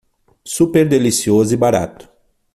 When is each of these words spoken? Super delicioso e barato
Super 0.41 0.87
delicioso 0.87 1.53
e 1.53 1.57
barato 1.57 2.11